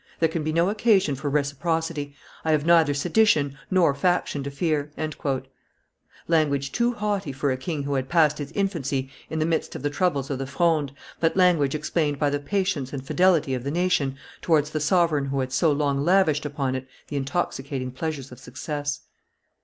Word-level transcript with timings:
There 0.19 0.29
can 0.29 0.41
be 0.43 0.51
no 0.51 0.67
occasion 0.69 1.13
for 1.13 1.29
reciprocity; 1.29 2.15
I 2.43 2.53
have 2.53 2.65
neither 2.65 2.91
sedition 2.91 3.55
nor 3.69 3.93
faction 3.93 4.41
to 4.41 4.49
fear." 4.49 4.89
Language 6.27 6.71
too 6.71 6.93
haughty 6.93 7.31
for 7.31 7.51
a 7.51 7.55
king 7.57 7.83
who 7.83 7.93
had 7.93 8.09
passed 8.09 8.39
his 8.39 8.51
infancy 8.53 9.11
in 9.29 9.37
the 9.37 9.45
midst 9.45 9.75
of 9.75 9.83
the 9.83 9.91
troubles 9.91 10.31
of 10.31 10.39
the 10.39 10.47
Fronde, 10.47 10.91
but 11.19 11.37
language 11.37 11.75
explained 11.75 12.17
by 12.17 12.31
the 12.31 12.39
patience 12.39 12.91
and 12.93 13.05
fidelity 13.05 13.53
of 13.53 13.63
the 13.63 13.69
nation 13.69 14.17
towards 14.41 14.71
the 14.71 14.79
sovereign 14.79 15.25
who 15.25 15.39
had 15.39 15.53
so 15.53 15.71
long 15.71 16.03
lavished 16.03 16.47
upon 16.47 16.73
it 16.73 16.87
the 17.09 17.15
intoxicating 17.15 17.91
pleasures 17.91 18.31
of 18.31 18.39
success. 18.39 19.01